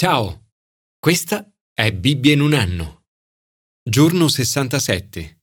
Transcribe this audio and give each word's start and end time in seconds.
Ciao, 0.00 0.50
questa 1.00 1.52
è 1.74 1.92
Bibbia 1.92 2.32
in 2.32 2.40
un 2.40 2.52
anno. 2.52 3.06
Giorno 3.82 4.28
67. 4.28 5.40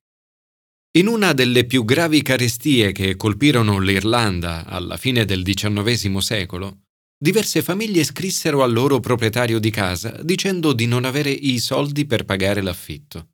In 0.97 1.07
una 1.07 1.33
delle 1.33 1.65
più 1.65 1.83
gravi 1.83 2.21
carestie 2.21 2.93
che 2.93 3.17
colpirono 3.17 3.79
l'Irlanda 3.79 4.65
alla 4.65 4.95
fine 4.95 5.25
del 5.25 5.43
XIX 5.43 6.15
secolo, 6.19 6.83
diverse 7.21 7.61
famiglie 7.63 8.05
scrissero 8.05 8.63
al 8.63 8.71
loro 8.71 9.01
proprietario 9.01 9.59
di 9.59 9.71
casa 9.71 10.21
dicendo 10.23 10.71
di 10.71 10.85
non 10.85 11.03
avere 11.03 11.31
i 11.31 11.59
soldi 11.59 12.05
per 12.05 12.23
pagare 12.23 12.61
l'affitto. 12.61 13.31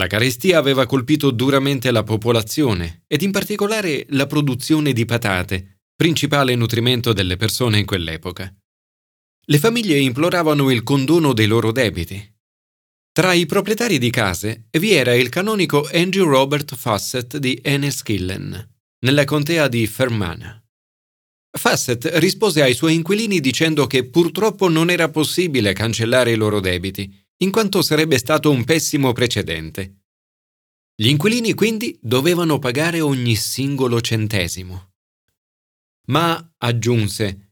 La 0.00 0.08
carestia 0.08 0.58
aveva 0.58 0.84
colpito 0.84 1.30
duramente 1.30 1.92
la 1.92 2.02
popolazione 2.02 3.04
ed 3.06 3.22
in 3.22 3.30
particolare 3.30 4.04
la 4.08 4.26
produzione 4.26 4.92
di 4.92 5.04
patate, 5.04 5.82
principale 5.94 6.56
nutrimento 6.56 7.12
delle 7.12 7.36
persone 7.36 7.78
in 7.78 7.86
quell'epoca. 7.86 8.52
Le 9.46 9.58
famiglie 9.58 9.98
imploravano 9.98 10.70
il 10.70 10.82
condono 10.82 11.34
dei 11.34 11.46
loro 11.46 11.70
debiti. 11.70 12.32
Tra 13.12 13.34
i 13.34 13.44
proprietari 13.44 13.98
di 13.98 14.08
case 14.08 14.68
vi 14.70 14.92
era 14.92 15.14
il 15.14 15.28
canonico 15.28 15.86
Andrew 15.92 16.26
Robert 16.26 16.74
Fassett 16.74 17.36
di 17.36 17.60
Enniskillen, 17.62 18.74
nella 19.00 19.24
contea 19.24 19.68
di 19.68 19.86
Fermanagh. 19.86 20.62
Fassett 21.56 22.06
rispose 22.14 22.62
ai 22.62 22.74
suoi 22.74 22.94
inquilini 22.94 23.38
dicendo 23.38 23.86
che 23.86 24.08
purtroppo 24.08 24.68
non 24.68 24.88
era 24.90 25.10
possibile 25.10 25.74
cancellare 25.74 26.32
i 26.32 26.36
loro 26.36 26.58
debiti, 26.58 27.14
in 27.42 27.50
quanto 27.50 27.82
sarebbe 27.82 28.16
stato 28.16 28.50
un 28.50 28.64
pessimo 28.64 29.12
precedente. 29.12 30.04
Gli 30.96 31.08
inquilini 31.08 31.52
quindi 31.52 31.98
dovevano 32.00 32.58
pagare 32.58 33.00
ogni 33.00 33.36
singolo 33.36 34.00
centesimo. 34.00 34.92
Ma, 36.06 36.54
aggiunse, 36.58 37.43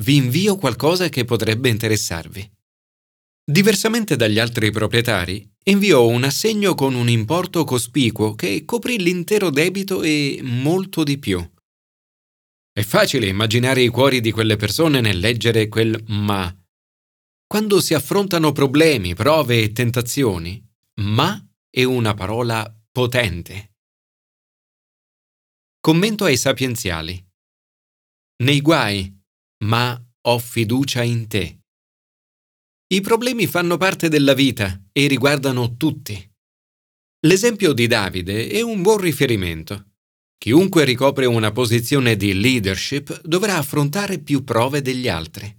vi 0.00 0.16
invio 0.16 0.56
qualcosa 0.56 1.08
che 1.08 1.24
potrebbe 1.24 1.68
interessarvi. 1.68 2.50
Diversamente 3.44 4.16
dagli 4.16 4.38
altri 4.38 4.70
proprietari, 4.70 5.48
inviò 5.64 6.06
un 6.06 6.24
assegno 6.24 6.74
con 6.74 6.94
un 6.94 7.08
importo 7.08 7.64
cospicuo 7.64 8.34
che 8.34 8.64
coprì 8.64 8.98
l'intero 8.98 9.50
debito 9.50 10.02
e 10.02 10.40
molto 10.42 11.02
di 11.02 11.18
più. 11.18 11.50
È 12.72 12.82
facile 12.82 13.26
immaginare 13.26 13.82
i 13.82 13.88
cuori 13.88 14.20
di 14.20 14.30
quelle 14.30 14.56
persone 14.56 15.00
nel 15.00 15.18
leggere 15.18 15.68
quel 15.68 16.02
ma. 16.06 16.54
Quando 17.46 17.80
si 17.80 17.94
affrontano 17.94 18.52
problemi, 18.52 19.14
prove 19.14 19.60
e 19.60 19.72
tentazioni, 19.72 20.64
ma 21.00 21.44
è 21.68 21.82
una 21.82 22.14
parola 22.14 22.72
potente. 22.92 23.72
Commento 25.80 26.24
ai 26.24 26.36
sapienziali. 26.36 27.26
Nei 28.44 28.60
guai, 28.60 29.19
ma 29.64 30.00
ho 30.22 30.38
fiducia 30.38 31.02
in 31.02 31.26
te. 31.26 31.58
I 32.92 33.00
problemi 33.00 33.46
fanno 33.46 33.76
parte 33.76 34.08
della 34.08 34.34
vita 34.34 34.82
e 34.92 35.06
riguardano 35.06 35.76
tutti. 35.76 36.28
L'esempio 37.26 37.72
di 37.72 37.86
Davide 37.86 38.48
è 38.48 38.62
un 38.62 38.82
buon 38.82 38.98
riferimento. 38.98 39.92
Chiunque 40.38 40.84
ricopre 40.84 41.26
una 41.26 41.52
posizione 41.52 42.16
di 42.16 42.32
leadership 42.32 43.20
dovrà 43.22 43.56
affrontare 43.56 44.20
più 44.20 44.42
prove 44.42 44.80
degli 44.80 45.08
altri. 45.08 45.54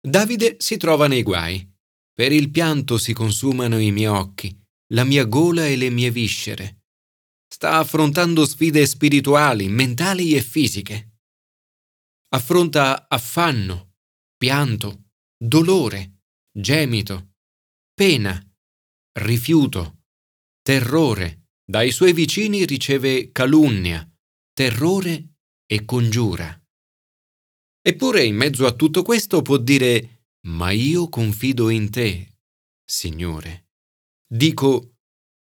Davide 0.00 0.56
si 0.58 0.76
trova 0.76 1.08
nei 1.08 1.22
guai. 1.22 1.66
Per 2.12 2.30
il 2.30 2.50
pianto 2.50 2.98
si 2.98 3.12
consumano 3.12 3.78
i 3.78 3.90
miei 3.90 4.06
occhi, 4.06 4.56
la 4.92 5.02
mia 5.04 5.24
gola 5.24 5.66
e 5.66 5.76
le 5.76 5.90
mie 5.90 6.10
viscere. 6.10 6.82
Sta 7.48 7.78
affrontando 7.78 8.44
sfide 8.44 8.86
spirituali, 8.86 9.68
mentali 9.68 10.34
e 10.34 10.42
fisiche 10.42 11.13
affronta 12.34 13.06
affanno, 13.08 13.94
pianto, 14.36 15.10
dolore, 15.38 16.22
gemito, 16.50 17.34
pena, 17.94 18.34
rifiuto, 19.20 20.02
terrore, 20.60 21.50
dai 21.64 21.92
suoi 21.92 22.12
vicini 22.12 22.64
riceve 22.64 23.30
calunnia, 23.30 24.04
terrore 24.52 25.36
e 25.64 25.84
congiura. 25.84 26.60
Eppure 27.80 28.24
in 28.24 28.34
mezzo 28.34 28.66
a 28.66 28.72
tutto 28.74 29.02
questo 29.02 29.40
può 29.40 29.56
dire 29.56 30.24
Ma 30.46 30.72
io 30.72 31.08
confido 31.08 31.68
in 31.68 31.88
te, 31.90 32.38
Signore. 32.84 33.68
Dico, 34.26 34.96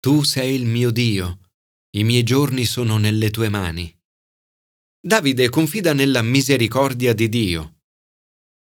tu 0.00 0.22
sei 0.22 0.54
il 0.54 0.64
mio 0.64 0.90
Dio, 0.90 1.50
i 1.96 2.04
miei 2.04 2.22
giorni 2.22 2.64
sono 2.64 2.96
nelle 2.96 3.30
tue 3.30 3.50
mani. 3.50 3.94
Davide 5.00 5.48
confida 5.48 5.92
nella 5.92 6.22
misericordia 6.22 7.14
di 7.14 7.28
Dio. 7.28 7.76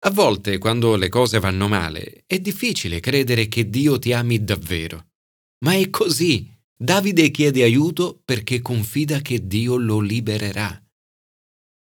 A 0.00 0.10
volte, 0.10 0.58
quando 0.58 0.96
le 0.96 1.08
cose 1.08 1.38
vanno 1.38 1.68
male, 1.68 2.24
è 2.26 2.40
difficile 2.40 2.98
credere 2.98 3.46
che 3.46 3.70
Dio 3.70 4.00
ti 4.00 4.12
ami 4.12 4.42
davvero. 4.42 5.12
Ma 5.64 5.74
è 5.74 5.88
così. 5.90 6.50
Davide 6.76 7.30
chiede 7.30 7.62
aiuto 7.62 8.20
perché 8.24 8.60
confida 8.60 9.20
che 9.20 9.46
Dio 9.46 9.76
lo 9.76 10.00
libererà. 10.00 10.84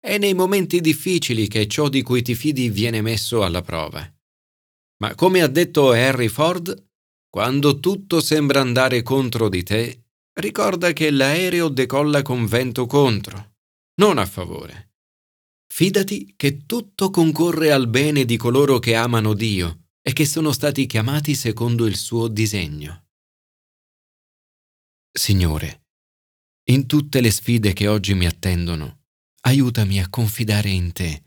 È 0.00 0.18
nei 0.18 0.34
momenti 0.34 0.80
difficili 0.80 1.46
che 1.46 1.68
ciò 1.68 1.88
di 1.88 2.02
cui 2.02 2.22
ti 2.22 2.34
fidi 2.34 2.68
viene 2.68 3.00
messo 3.00 3.44
alla 3.44 3.62
prova. 3.62 4.12
Ma 5.02 5.14
come 5.14 5.40
ha 5.40 5.46
detto 5.46 5.92
Harry 5.92 6.26
Ford, 6.26 6.88
quando 7.30 7.78
tutto 7.78 8.20
sembra 8.20 8.60
andare 8.60 9.02
contro 9.02 9.48
di 9.48 9.62
te, 9.62 10.06
ricorda 10.40 10.92
che 10.92 11.12
l'aereo 11.12 11.68
decolla 11.68 12.22
con 12.22 12.44
vento 12.46 12.86
contro 12.86 13.50
non 13.94 14.18
a 14.18 14.26
favore. 14.26 14.90
Fidati 15.66 16.34
che 16.36 16.66
tutto 16.66 17.10
concorre 17.10 17.72
al 17.72 17.88
bene 17.88 18.24
di 18.24 18.36
coloro 18.36 18.78
che 18.78 18.94
amano 18.94 19.34
Dio 19.34 19.88
e 20.02 20.12
che 20.12 20.26
sono 20.26 20.52
stati 20.52 20.86
chiamati 20.86 21.34
secondo 21.34 21.86
il 21.86 21.96
suo 21.96 22.28
disegno. 22.28 23.06
Signore, 25.10 25.86
in 26.70 26.86
tutte 26.86 27.20
le 27.20 27.30
sfide 27.30 27.72
che 27.72 27.86
oggi 27.88 28.14
mi 28.14 28.26
attendono, 28.26 29.04
aiutami 29.42 30.00
a 30.00 30.08
confidare 30.08 30.70
in 30.70 30.92
te. 30.92 31.24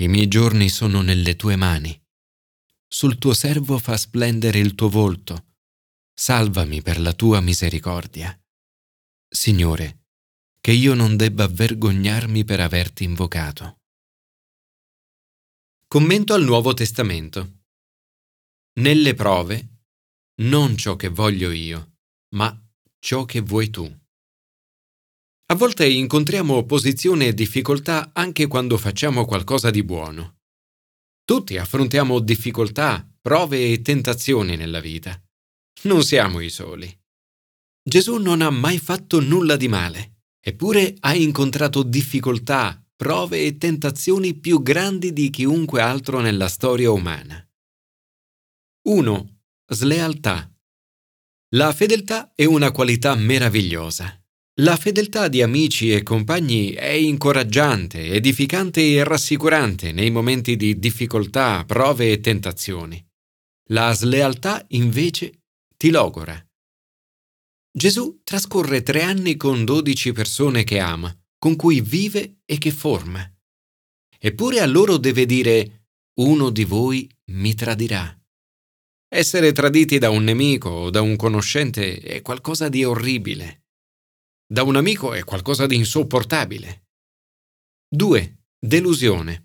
I 0.00 0.08
miei 0.08 0.28
giorni 0.28 0.68
sono 0.68 1.00
nelle 1.00 1.36
tue 1.36 1.56
mani. 1.56 1.98
Sul 2.86 3.18
tuo 3.18 3.34
servo 3.34 3.78
fa 3.78 3.96
splendere 3.96 4.58
il 4.58 4.74
tuo 4.74 4.88
volto. 4.88 5.54
Salvami 6.12 6.82
per 6.82 7.00
la 7.00 7.12
tua 7.12 7.40
misericordia. 7.40 8.38
Signore, 9.28 10.01
che 10.62 10.70
io 10.70 10.94
non 10.94 11.16
debba 11.16 11.48
vergognarmi 11.48 12.44
per 12.44 12.60
averti 12.60 13.02
invocato. 13.02 13.78
Commento 15.88 16.34
al 16.34 16.44
Nuovo 16.44 16.72
Testamento. 16.72 17.64
Nelle 18.74 19.14
prove, 19.14 19.80
non 20.42 20.76
ciò 20.76 20.94
che 20.94 21.08
voglio 21.08 21.50
io, 21.50 21.96
ma 22.36 22.56
ciò 23.00 23.24
che 23.24 23.40
vuoi 23.40 23.70
tu. 23.70 23.84
A 25.46 25.54
volte 25.56 25.88
incontriamo 25.88 26.54
opposizione 26.54 27.26
e 27.26 27.34
difficoltà 27.34 28.12
anche 28.14 28.46
quando 28.46 28.78
facciamo 28.78 29.24
qualcosa 29.24 29.68
di 29.70 29.82
buono. 29.82 30.42
Tutti 31.24 31.56
affrontiamo 31.56 32.20
difficoltà, 32.20 33.04
prove 33.20 33.72
e 33.72 33.82
tentazioni 33.82 34.54
nella 34.54 34.80
vita. 34.80 35.20
Non 35.82 36.04
siamo 36.04 36.38
i 36.38 36.50
soli. 36.50 36.88
Gesù 37.82 38.18
non 38.18 38.42
ha 38.42 38.50
mai 38.50 38.78
fatto 38.78 39.20
nulla 39.20 39.56
di 39.56 39.66
male. 39.66 40.21
Eppure 40.44 40.96
hai 41.00 41.22
incontrato 41.22 41.84
difficoltà, 41.84 42.84
prove 42.96 43.44
e 43.44 43.58
tentazioni 43.58 44.34
più 44.34 44.60
grandi 44.60 45.12
di 45.12 45.30
chiunque 45.30 45.80
altro 45.80 46.18
nella 46.18 46.48
storia 46.48 46.90
umana. 46.90 47.48
1. 48.88 49.40
Slealtà. 49.68 50.52
La 51.54 51.72
fedeltà 51.72 52.32
è 52.34 52.44
una 52.44 52.72
qualità 52.72 53.14
meravigliosa. 53.14 54.20
La 54.60 54.76
fedeltà 54.76 55.28
di 55.28 55.42
amici 55.42 55.92
e 55.92 56.02
compagni 56.02 56.72
è 56.72 56.90
incoraggiante, 56.90 58.12
edificante 58.12 58.80
e 58.80 59.04
rassicurante 59.04 59.92
nei 59.92 60.10
momenti 60.10 60.56
di 60.56 60.76
difficoltà, 60.76 61.64
prove 61.64 62.10
e 62.10 62.20
tentazioni. 62.20 63.00
La 63.70 63.92
slealtà, 63.92 64.64
invece, 64.70 65.44
ti 65.76 65.90
logora. 65.90 66.44
Gesù 67.74 68.20
trascorre 68.22 68.82
tre 68.82 69.02
anni 69.02 69.36
con 69.36 69.64
dodici 69.64 70.12
persone 70.12 70.62
che 70.62 70.78
ama, 70.78 71.10
con 71.38 71.56
cui 71.56 71.80
vive 71.80 72.42
e 72.44 72.58
che 72.58 72.70
forma. 72.70 73.26
Eppure 74.18 74.60
a 74.60 74.66
loro 74.66 74.98
deve 74.98 75.24
dire, 75.24 75.86
uno 76.20 76.50
di 76.50 76.64
voi 76.64 77.10
mi 77.30 77.54
tradirà. 77.54 78.14
Essere 79.08 79.52
traditi 79.52 79.98
da 79.98 80.10
un 80.10 80.22
nemico 80.22 80.68
o 80.68 80.90
da 80.90 81.00
un 81.00 81.16
conoscente 81.16 81.98
è 82.00 82.20
qualcosa 82.20 82.68
di 82.68 82.84
orribile. 82.84 83.64
Da 84.46 84.62
un 84.62 84.76
amico 84.76 85.14
è 85.14 85.24
qualcosa 85.24 85.66
di 85.66 85.76
insopportabile. 85.76 86.88
2. 87.88 88.44
Delusione. 88.58 89.44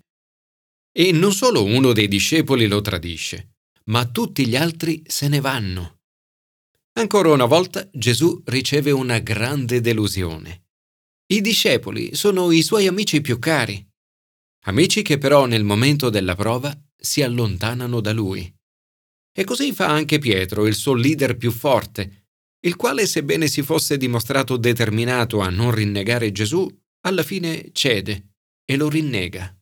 E 0.92 1.12
non 1.12 1.32
solo 1.32 1.64
uno 1.64 1.94
dei 1.94 2.08
discepoli 2.08 2.66
lo 2.66 2.82
tradisce, 2.82 3.56
ma 3.84 4.06
tutti 4.06 4.46
gli 4.46 4.56
altri 4.56 5.02
se 5.06 5.28
ne 5.28 5.40
vanno. 5.40 5.97
Ancora 6.98 7.30
una 7.30 7.44
volta 7.44 7.88
Gesù 7.92 8.42
riceve 8.46 8.90
una 8.90 9.20
grande 9.20 9.80
delusione. 9.80 10.64
I 11.26 11.40
discepoli 11.40 12.16
sono 12.16 12.50
i 12.50 12.60
suoi 12.60 12.88
amici 12.88 13.20
più 13.20 13.38
cari, 13.38 13.88
amici 14.64 15.02
che 15.02 15.16
però 15.16 15.46
nel 15.46 15.62
momento 15.62 16.10
della 16.10 16.34
prova 16.34 16.76
si 16.96 17.22
allontanano 17.22 18.00
da 18.00 18.12
lui. 18.12 18.52
E 19.32 19.44
così 19.44 19.72
fa 19.72 19.86
anche 19.86 20.18
Pietro, 20.18 20.66
il 20.66 20.74
suo 20.74 20.94
leader 20.94 21.36
più 21.36 21.52
forte, 21.52 22.30
il 22.64 22.74
quale, 22.74 23.06
sebbene 23.06 23.46
si 23.46 23.62
fosse 23.62 23.96
dimostrato 23.96 24.56
determinato 24.56 25.38
a 25.38 25.50
non 25.50 25.70
rinnegare 25.70 26.32
Gesù, 26.32 26.68
alla 27.02 27.22
fine 27.22 27.70
cede 27.70 28.32
e 28.64 28.74
lo 28.76 28.88
rinnega. 28.88 29.56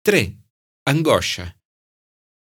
3. 0.00 0.38
Angoscia. 0.84 1.54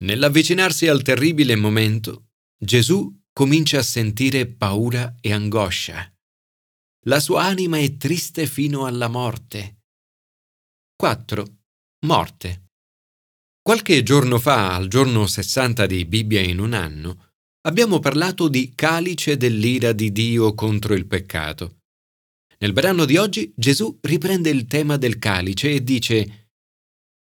Nell'avvicinarsi 0.06 0.88
al 0.88 1.02
terribile 1.02 1.58
momento, 1.58 2.28
Gesù 2.58 3.14
comincia 3.38 3.80
a 3.80 3.84
sentire 3.84 4.48
paura 4.48 5.14
e 5.20 5.34
angoscia. 5.34 6.10
La 7.08 7.20
sua 7.20 7.44
anima 7.44 7.78
è 7.78 7.98
triste 7.98 8.48
fino 8.48 8.86
alla 8.86 9.10
morte. 9.10 9.82
4. 10.96 11.58
Morte. 12.06 12.70
Qualche 13.62 14.04
giorno 14.04 14.40
fa, 14.40 14.74
al 14.74 14.88
giorno 14.88 15.28
60 15.28 15.86
di 15.86 16.06
Bibbia 16.06 16.40
in 16.40 16.60
un 16.60 16.72
anno, 16.72 17.34
abbiamo 17.68 18.00
parlato 18.00 18.48
di 18.48 18.72
calice 18.74 19.36
dell'ira 19.36 19.92
di 19.92 20.14
Dio 20.14 20.54
contro 20.54 20.94
il 20.94 21.06
peccato. 21.06 21.80
Nel 22.60 22.72
brano 22.72 23.04
di 23.04 23.18
oggi 23.18 23.52
Gesù 23.54 23.98
riprende 24.04 24.50
il 24.50 24.66
tema 24.66 24.96
del 24.96 25.20
calice 25.20 25.72
e 25.72 25.84
dice 25.84 26.52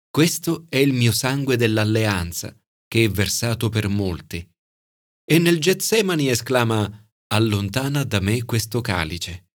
Questo 0.10 0.66
è 0.68 0.76
il 0.76 0.92
mio 0.92 1.14
sangue 1.14 1.56
dell'alleanza, 1.56 2.54
che 2.86 3.06
è 3.06 3.10
versato 3.10 3.70
per 3.70 3.88
molti. 3.88 4.51
E 5.24 5.40
nel 5.40 5.60
Getsemani 5.60 6.30
esclama 6.30 7.10
Allontana 7.34 8.04
da 8.04 8.20
me 8.20 8.44
questo 8.44 8.82
calice. 8.82 9.50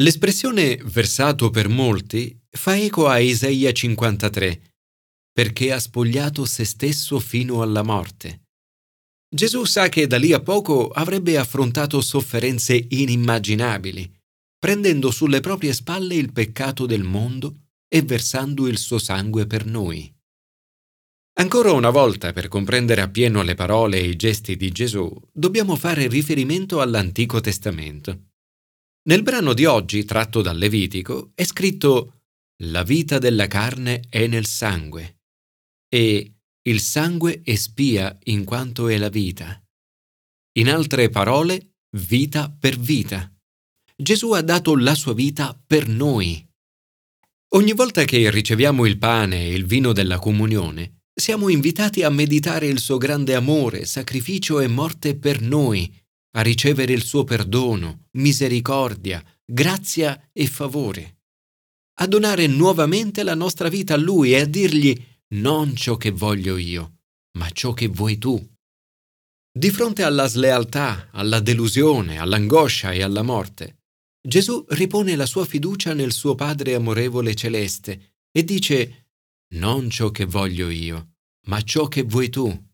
L'espressione 0.00 0.76
versato 0.76 1.50
per 1.50 1.68
molti 1.68 2.38
fa 2.50 2.76
eco 2.76 3.08
a 3.08 3.18
Isaia 3.18 3.72
53, 3.72 4.74
perché 5.32 5.72
ha 5.72 5.78
spogliato 5.78 6.44
se 6.44 6.64
stesso 6.64 7.18
fino 7.18 7.62
alla 7.62 7.82
morte. 7.82 8.42
Gesù 9.28 9.64
sa 9.64 9.88
che 9.88 10.06
da 10.06 10.16
lì 10.16 10.32
a 10.32 10.40
poco 10.40 10.88
avrebbe 10.88 11.36
affrontato 11.36 12.00
sofferenze 12.00 12.86
inimmaginabili, 12.88 14.10
prendendo 14.58 15.10
sulle 15.10 15.40
proprie 15.40 15.72
spalle 15.72 16.14
il 16.14 16.32
peccato 16.32 16.86
del 16.86 17.04
mondo 17.04 17.66
e 17.86 18.02
versando 18.02 18.66
il 18.66 18.78
suo 18.78 18.98
sangue 18.98 19.46
per 19.46 19.66
noi. 19.66 20.12
Ancora 21.40 21.70
una 21.70 21.90
volta, 21.90 22.32
per 22.32 22.48
comprendere 22.48 23.00
appieno 23.00 23.42
le 23.42 23.54
parole 23.54 23.98
e 23.98 24.08
i 24.08 24.16
gesti 24.16 24.56
di 24.56 24.72
Gesù, 24.72 25.08
dobbiamo 25.32 25.76
fare 25.76 26.08
riferimento 26.08 26.80
all'Antico 26.80 27.38
Testamento. 27.38 28.30
Nel 29.08 29.22
brano 29.22 29.54
di 29.54 29.64
oggi, 29.64 30.04
tratto 30.04 30.42
dal 30.42 30.58
Levitico, 30.58 31.30
è 31.36 31.44
scritto 31.44 32.22
La 32.64 32.82
vita 32.82 33.18
della 33.18 33.46
carne 33.46 34.02
è 34.08 34.26
nel 34.26 34.46
sangue 34.46 35.20
e 35.88 36.34
il 36.60 36.80
sangue 36.80 37.40
espia 37.44 38.18
in 38.24 38.42
quanto 38.42 38.88
è 38.88 38.98
la 38.98 39.08
vita. 39.08 39.62
In 40.58 40.68
altre 40.68 41.08
parole, 41.08 41.76
vita 41.96 42.50
per 42.50 42.76
vita. 42.76 43.32
Gesù 43.96 44.32
ha 44.32 44.42
dato 44.42 44.76
la 44.76 44.96
sua 44.96 45.14
vita 45.14 45.56
per 45.64 45.86
noi. 45.86 46.44
Ogni 47.54 47.72
volta 47.74 48.02
che 48.04 48.28
riceviamo 48.28 48.84
il 48.86 48.98
pane 48.98 49.46
e 49.46 49.54
il 49.54 49.66
vino 49.66 49.92
della 49.92 50.18
comunione, 50.18 50.97
siamo 51.18 51.48
invitati 51.48 52.04
a 52.04 52.10
meditare 52.10 52.68
il 52.68 52.78
suo 52.78 52.96
grande 52.96 53.34
amore, 53.34 53.86
sacrificio 53.86 54.60
e 54.60 54.68
morte 54.68 55.16
per 55.16 55.40
noi, 55.40 55.92
a 56.36 56.42
ricevere 56.42 56.92
il 56.92 57.02
suo 57.02 57.24
perdono, 57.24 58.04
misericordia, 58.12 59.22
grazia 59.44 60.30
e 60.32 60.46
favore, 60.46 61.22
a 62.00 62.06
donare 62.06 62.46
nuovamente 62.46 63.24
la 63.24 63.34
nostra 63.34 63.68
vita 63.68 63.94
a 63.94 63.96
Lui 63.96 64.32
e 64.32 64.40
a 64.40 64.44
dirgli 64.44 64.96
non 65.34 65.74
ciò 65.74 65.96
che 65.96 66.12
voglio 66.12 66.56
io, 66.56 67.00
ma 67.36 67.50
ciò 67.50 67.72
che 67.72 67.88
vuoi 67.88 68.16
tu. 68.18 68.40
Di 69.50 69.70
fronte 69.70 70.04
alla 70.04 70.28
slealtà, 70.28 71.08
alla 71.10 71.40
delusione, 71.40 72.18
all'angoscia 72.18 72.92
e 72.92 73.02
alla 73.02 73.22
morte, 73.22 73.78
Gesù 74.20 74.64
ripone 74.68 75.16
la 75.16 75.26
sua 75.26 75.44
fiducia 75.44 75.94
nel 75.94 76.12
suo 76.12 76.36
Padre 76.36 76.76
amorevole 76.76 77.34
celeste 77.34 78.14
e 78.30 78.44
dice 78.44 79.07
non 79.54 79.90
ciò 79.90 80.10
che 80.10 80.24
voglio 80.24 80.68
io, 80.68 81.14
ma 81.46 81.60
ciò 81.62 81.88
che 81.88 82.02
vuoi 82.02 82.28
tu. 82.28 82.66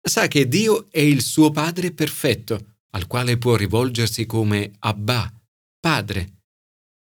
Sa 0.00 0.28
che 0.28 0.46
Dio 0.46 0.90
è 0.90 1.00
il 1.00 1.22
suo 1.22 1.50
Padre 1.50 1.92
perfetto, 1.92 2.76
al 2.90 3.06
quale 3.06 3.38
può 3.38 3.56
rivolgersi 3.56 4.26
come 4.26 4.72
Abba, 4.80 5.32
Padre, 5.80 6.36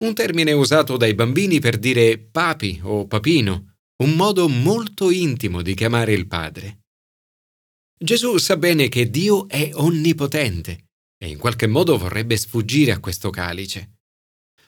un 0.05 0.15
termine 0.15 0.53
usato 0.53 0.97
dai 0.97 1.15
bambini 1.15 1.61
per 1.61 1.79
dire 1.79 2.19
papi 2.19 2.81
o 2.83 3.07
papino, 3.07 3.75
un 4.03 4.15
modo 4.15 4.49
molto 4.49 5.11
intimo 5.11 5.63
di 5.63 5.75
chiamare 5.75 6.13
il 6.13 6.27
Padre. 6.27 6.81
Gesù 8.03 8.39
sa 8.39 8.57
bene 8.57 8.89
che 8.89 9.11
Dio 9.11 9.47
è 9.47 9.71
onnipotente 9.75 10.87
e 11.23 11.29
in 11.29 11.37
qualche 11.37 11.67
modo 11.67 11.99
vorrebbe 11.99 12.37
sfuggire 12.39 12.93
a 12.93 12.99
questo 12.99 13.29
calice. 13.29 13.99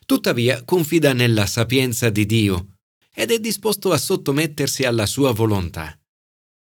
Tuttavia 0.05 0.65
confida 0.65 1.15
nella 1.15 1.47
sapienza 1.47 2.11
di 2.11 2.27
Dio 2.27 2.72
ed 3.15 3.31
è 3.31 3.39
disposto 3.39 3.93
a 3.93 3.99
sottomettersi 3.99 4.85
alla 4.85 5.07
sua 5.07 5.33
volontà. 5.33 5.99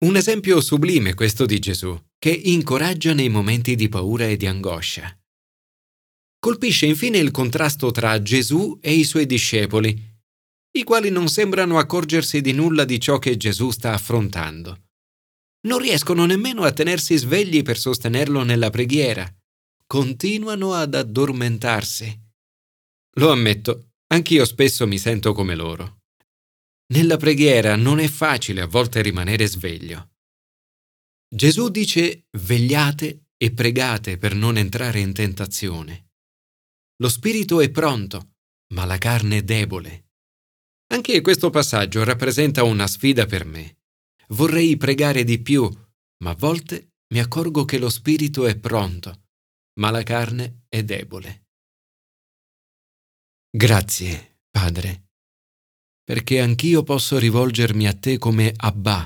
Un 0.05 0.15
esempio 0.15 0.61
sublime 0.61 1.13
questo 1.13 1.45
di 1.45 1.59
Gesù, 1.59 1.99
che 2.17 2.29
incoraggia 2.29 3.13
nei 3.13 3.29
momenti 3.29 3.75
di 3.75 3.89
paura 3.89 4.25
e 4.27 4.37
di 4.37 4.45
angoscia. 4.45 5.17
Colpisce 6.39 6.85
infine 6.85 7.17
il 7.17 7.31
contrasto 7.31 7.91
tra 7.91 8.21
Gesù 8.21 8.77
e 8.81 8.93
i 8.93 9.03
suoi 9.03 9.25
discepoli, 9.25 10.15
i 10.77 10.83
quali 10.83 11.09
non 11.09 11.27
sembrano 11.27 11.79
accorgersi 11.79 12.41
di 12.41 12.51
nulla 12.51 12.85
di 12.85 12.99
ciò 12.99 13.17
che 13.17 13.35
Gesù 13.35 13.71
sta 13.71 13.93
affrontando. 13.93 14.83
Non 15.67 15.79
riescono 15.79 16.25
nemmeno 16.25 16.63
a 16.63 16.71
tenersi 16.71 17.17
svegli 17.17 17.63
per 17.63 17.77
sostenerlo 17.77 18.43
nella 18.43 18.69
preghiera. 18.69 19.27
Continuano 19.87 20.73
ad 20.73 20.93
addormentarsi. 20.93 22.21
Lo 23.15 23.31
ammetto, 23.31 23.93
anch'io 24.07 24.45
spesso 24.45 24.85
mi 24.85 24.99
sento 24.99 25.33
come 25.33 25.55
loro. 25.55 25.96
Nella 26.93 27.17
preghiera 27.17 27.75
non 27.75 27.99
è 27.99 28.07
facile 28.07 28.61
a 28.61 28.67
volte 28.67 29.01
rimanere 29.01 29.45
sveglio. 29.47 30.11
Gesù 31.29 31.69
dice 31.69 32.27
vegliate 32.37 33.25
e 33.35 33.51
pregate 33.51 34.17
per 34.17 34.33
non 34.33 34.57
entrare 34.57 34.99
in 34.99 35.13
tentazione. 35.13 36.11
Lo 37.01 37.09
spirito 37.09 37.59
è 37.59 37.69
pronto, 37.69 38.35
ma 38.73 38.85
la 38.85 38.97
carne 38.97 39.37
è 39.37 39.43
debole. 39.43 40.11
Anche 40.93 41.19
questo 41.21 41.49
passaggio 41.49 42.03
rappresenta 42.03 42.63
una 42.63 42.87
sfida 42.87 43.25
per 43.25 43.45
me. 43.45 43.79
Vorrei 44.29 44.77
pregare 44.77 45.25
di 45.25 45.41
più, 45.41 45.69
ma 46.23 46.31
a 46.31 46.35
volte 46.35 46.93
mi 47.13 47.19
accorgo 47.19 47.65
che 47.65 47.77
lo 47.77 47.89
spirito 47.89 48.45
è 48.45 48.57
pronto, 48.57 49.27
ma 49.79 49.91
la 49.91 50.03
carne 50.03 50.63
è 50.69 50.83
debole. 50.83 51.47
Grazie, 53.49 54.39
Padre, 54.49 55.06
perché 56.07 56.39
anch'io 56.39 56.83
posso 56.83 57.19
rivolgermi 57.19 57.85
a 57.85 57.93
te 57.93 58.17
come 58.17 58.53
Abba 58.55 59.05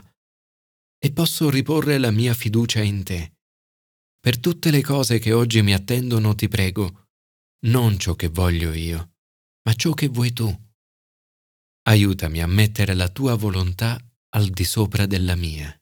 e 1.00 1.12
posso 1.12 1.50
riporre 1.50 1.98
la 1.98 2.12
mia 2.12 2.36
fiducia 2.36 2.80
in 2.82 3.04
te. 3.04 3.38
Per 4.20 4.40
tutte 4.40 4.70
le 4.70 4.84
cose 4.84 5.18
che 5.18 5.34
oggi 5.34 5.64
mi 5.64 5.74
attendono 5.74 6.36
ti 6.36 6.48
prego, 6.48 7.08
non 7.66 7.98
ciò 7.98 8.14
che 8.14 8.28
voglio 8.28 8.72
io, 8.72 9.16
ma 9.64 9.74
ciò 9.74 9.94
che 9.94 10.10
vuoi 10.10 10.32
tu. 10.32 10.48
Aiutami 11.88 12.40
a 12.40 12.46
mettere 12.46 12.94
la 12.94 13.10
tua 13.10 13.34
volontà 13.34 14.00
al 14.36 14.50
di 14.50 14.64
sopra 14.64 15.08
della 15.08 15.34
mia. 15.36 15.76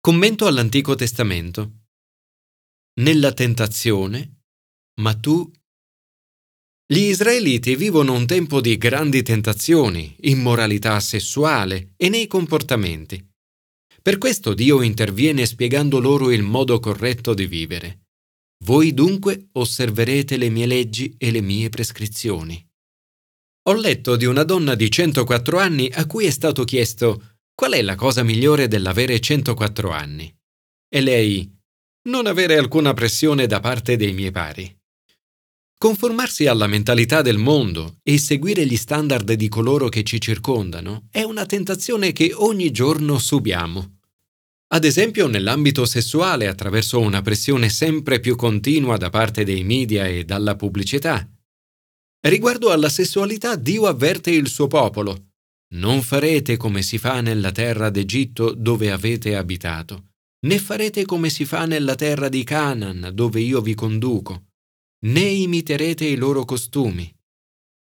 Commento 0.00 0.48
all'Antico 0.48 0.96
Testamento. 0.96 1.84
Nella 2.94 3.32
tentazione, 3.32 4.42
ma 5.00 5.14
tu... 5.14 5.48
Gli 6.92 7.04
israeliti 7.04 7.74
vivono 7.74 8.12
un 8.12 8.26
tempo 8.26 8.60
di 8.60 8.76
grandi 8.76 9.22
tentazioni, 9.22 10.14
immoralità 10.24 11.00
sessuale 11.00 11.94
e 11.96 12.10
nei 12.10 12.26
comportamenti. 12.26 13.26
Per 14.02 14.18
questo 14.18 14.52
Dio 14.52 14.82
interviene 14.82 15.46
spiegando 15.46 15.98
loro 16.00 16.30
il 16.30 16.42
modo 16.42 16.80
corretto 16.80 17.32
di 17.32 17.46
vivere. 17.46 18.08
Voi 18.66 18.92
dunque 18.92 19.48
osserverete 19.52 20.36
le 20.36 20.50
mie 20.50 20.66
leggi 20.66 21.14
e 21.16 21.30
le 21.30 21.40
mie 21.40 21.70
prescrizioni. 21.70 22.62
Ho 23.70 23.72
letto 23.72 24.16
di 24.16 24.26
una 24.26 24.42
donna 24.42 24.74
di 24.74 24.90
104 24.90 25.58
anni 25.58 25.90
a 25.90 26.04
cui 26.04 26.26
è 26.26 26.30
stato 26.30 26.62
chiesto 26.64 27.38
qual 27.54 27.72
è 27.72 27.80
la 27.80 27.94
cosa 27.94 28.22
migliore 28.22 28.68
dell'avere 28.68 29.18
104 29.18 29.90
anni. 29.90 30.30
E 30.94 31.00
lei 31.00 31.50
non 32.10 32.26
avere 32.26 32.58
alcuna 32.58 32.92
pressione 32.92 33.46
da 33.46 33.60
parte 33.60 33.96
dei 33.96 34.12
miei 34.12 34.30
pari. 34.30 34.80
Conformarsi 35.82 36.46
alla 36.46 36.68
mentalità 36.68 37.22
del 37.22 37.38
mondo 37.38 37.96
e 38.04 38.16
seguire 38.16 38.64
gli 38.64 38.76
standard 38.76 39.32
di 39.32 39.48
coloro 39.48 39.88
che 39.88 40.04
ci 40.04 40.20
circondano 40.20 41.08
è 41.10 41.24
una 41.24 41.44
tentazione 41.44 42.12
che 42.12 42.32
ogni 42.32 42.70
giorno 42.70 43.18
subiamo. 43.18 43.98
Ad 44.74 44.84
esempio 44.84 45.26
nell'ambito 45.26 45.84
sessuale 45.84 46.46
attraverso 46.46 47.00
una 47.00 47.20
pressione 47.20 47.68
sempre 47.68 48.20
più 48.20 48.36
continua 48.36 48.96
da 48.96 49.10
parte 49.10 49.42
dei 49.42 49.64
media 49.64 50.06
e 50.06 50.22
dalla 50.22 50.54
pubblicità 50.54 51.28
Riguardo 52.20 52.70
alla 52.70 52.88
sessualità, 52.88 53.56
Dio 53.56 53.86
avverte 53.86 54.30
il 54.30 54.46
suo 54.46 54.68
popolo. 54.68 55.30
Non 55.74 56.02
farete 56.02 56.56
come 56.56 56.82
si 56.82 56.96
fa 56.96 57.20
nella 57.20 57.50
terra 57.50 57.90
d'Egitto 57.90 58.54
dove 58.54 58.92
avete 58.92 59.34
abitato, 59.34 60.10
né 60.46 60.60
farete 60.60 61.04
come 61.04 61.28
si 61.28 61.44
fa 61.44 61.66
nella 61.66 61.96
terra 61.96 62.28
di 62.28 62.44
Canaan 62.44 63.10
dove 63.12 63.40
io 63.40 63.60
vi 63.60 63.74
conduco, 63.74 64.51
né 65.04 65.20
imiterete 65.20 66.04
i 66.04 66.16
loro 66.16 66.44
costumi. 66.44 67.12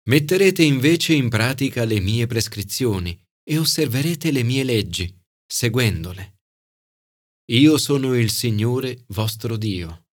Metterete 0.05 0.63
invece 0.63 1.13
in 1.13 1.29
pratica 1.29 1.83
le 1.83 1.99
mie 1.99 2.27
prescrizioni 2.27 3.19
e 3.43 3.57
osserverete 3.57 4.31
le 4.31 4.43
mie 4.43 4.63
leggi, 4.63 5.13
seguendole. 5.45 6.39
Io 7.51 7.77
sono 7.77 8.15
il 8.15 8.29
Signore 8.29 9.03
vostro 9.07 9.57
Dio. 9.57 10.07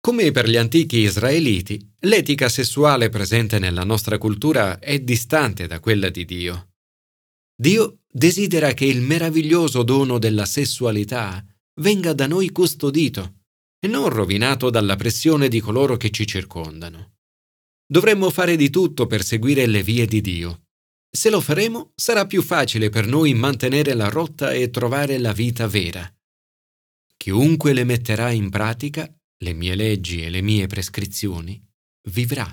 Come 0.00 0.30
per 0.30 0.48
gli 0.48 0.56
antichi 0.56 0.98
israeliti, 0.98 1.94
l'etica 2.00 2.48
sessuale 2.48 3.08
presente 3.08 3.58
nella 3.58 3.82
nostra 3.82 4.18
cultura 4.18 4.78
è 4.78 5.00
distante 5.00 5.66
da 5.66 5.80
quella 5.80 6.10
di 6.10 6.24
Dio. 6.24 6.74
Dio 7.58 8.02
desidera 8.06 8.72
che 8.74 8.84
il 8.84 9.00
meraviglioso 9.00 9.82
dono 9.82 10.18
della 10.18 10.44
sessualità 10.44 11.44
venga 11.80 12.12
da 12.12 12.26
noi 12.26 12.50
custodito 12.50 13.45
e 13.78 13.88
non 13.88 14.08
rovinato 14.08 14.70
dalla 14.70 14.96
pressione 14.96 15.48
di 15.48 15.60
coloro 15.60 15.96
che 15.96 16.10
ci 16.10 16.26
circondano. 16.26 17.14
Dovremmo 17.86 18.30
fare 18.30 18.56
di 18.56 18.70
tutto 18.70 19.06
per 19.06 19.22
seguire 19.22 19.66
le 19.66 19.82
vie 19.82 20.06
di 20.06 20.20
Dio 20.20 20.66
se 21.16 21.30
lo 21.30 21.40
faremo, 21.40 21.92
sarà 21.96 22.26
più 22.26 22.42
facile 22.42 22.90
per 22.90 23.06
noi 23.06 23.32
mantenere 23.32 23.94
la 23.94 24.10
rotta 24.10 24.52
e 24.52 24.68
trovare 24.68 25.16
la 25.16 25.32
vita 25.32 25.66
vera. 25.66 26.06
Chiunque 27.16 27.72
le 27.72 27.84
metterà 27.84 28.30
in 28.32 28.50
pratica, 28.50 29.10
le 29.38 29.52
mie 29.54 29.74
leggi 29.74 30.22
e 30.22 30.28
le 30.28 30.42
mie 30.42 30.66
prescrizioni, 30.66 31.58
vivrà. 32.10 32.46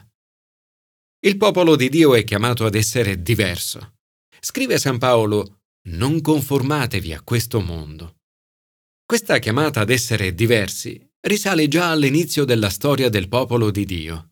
Il 1.25 1.35
popolo 1.35 1.75
di 1.75 1.89
Dio 1.89 2.15
è 2.15 2.23
chiamato 2.23 2.63
ad 2.63 2.75
essere 2.75 3.21
diverso. 3.21 3.95
Scrive 4.39 4.77
San 4.77 4.97
Paolo, 4.97 5.63
non 5.89 6.21
conformatevi 6.21 7.11
a 7.11 7.21
questo 7.21 7.59
mondo. 7.59 8.21
Questa 9.05 9.39
chiamata 9.39 9.81
ad 9.81 9.89
essere 9.89 10.33
diversi 10.33 11.05
risale 11.25 11.67
già 11.67 11.91
all'inizio 11.91 12.43
della 12.43 12.69
storia 12.69 13.09
del 13.09 13.27
popolo 13.27 13.71
di 13.71 13.85
Dio. 13.85 14.31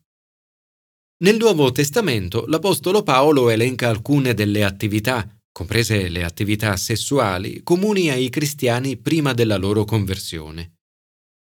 Nel 1.22 1.36
Nuovo 1.36 1.70
Testamento 1.72 2.44
l'Apostolo 2.46 3.02
Paolo 3.02 3.48
elenca 3.48 3.88
alcune 3.88 4.34
delle 4.34 4.64
attività, 4.64 5.26
comprese 5.50 6.08
le 6.08 6.24
attività 6.24 6.76
sessuali, 6.76 7.62
comuni 7.62 8.10
ai 8.10 8.28
cristiani 8.28 8.96
prima 8.96 9.32
della 9.32 9.56
loro 9.56 9.84
conversione. 9.84 10.78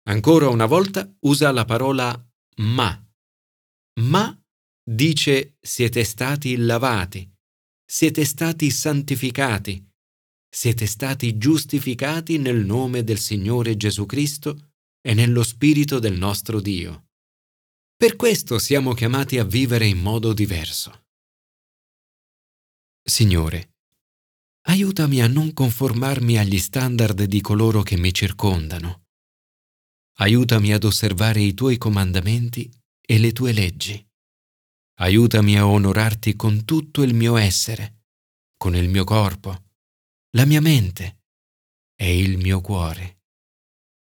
Ancora 0.07 0.49
una 0.49 0.67
volta 0.67 1.11
usa 1.21 1.51
la 1.51 1.65
parola 1.65 2.13
ma. 2.57 3.03
Ma 4.01 4.39
dice 4.87 5.57
siete 5.59 6.03
stati 6.03 6.55
lavati, 6.57 7.27
siete 7.83 8.23
stati 8.23 8.69
santificati, 8.69 9.83
siete 10.47 10.85
stati 10.85 11.37
giustificati 11.37 12.37
nel 12.37 12.63
nome 12.63 13.03
del 13.03 13.17
Signore 13.17 13.75
Gesù 13.75 14.05
Cristo 14.05 14.73
e 15.05 15.13
nello 15.13 15.43
Spirito 15.43 15.99
del 15.99 16.17
nostro 16.17 16.59
Dio. 16.59 17.09
Per 17.95 18.15
questo 18.15 18.57
siamo 18.57 18.95
chiamati 18.95 19.37
a 19.37 19.43
vivere 19.43 19.85
in 19.85 19.99
modo 19.99 20.33
diverso. 20.33 21.05
Signore, 23.03 23.75
aiutami 24.63 25.21
a 25.21 25.27
non 25.27 25.53
conformarmi 25.53 26.39
agli 26.39 26.57
standard 26.57 27.21
di 27.21 27.39
coloro 27.39 27.83
che 27.83 27.97
mi 27.97 28.11
circondano. 28.11 29.03
Aiutami 30.15 30.73
ad 30.73 30.83
osservare 30.83 31.39
i 31.39 31.53
tuoi 31.53 31.77
comandamenti 31.77 32.67
e 32.99 33.19
le 33.19 33.31
tue 33.31 33.51
leggi. 33.51 34.03
Aiutami 35.01 35.55
a 35.55 35.67
onorarti 35.67 36.35
con 36.35 36.65
tutto 36.65 37.03
il 37.03 37.13
mio 37.13 37.35
essere, 37.35 38.05
con 38.57 38.75
il 38.75 38.89
mio 38.89 39.03
corpo, 39.03 39.65
la 40.31 40.45
mia 40.45 40.61
mente 40.61 41.25
e 41.93 42.17
il 42.17 42.39
mio 42.39 42.59
cuore. 42.59 43.14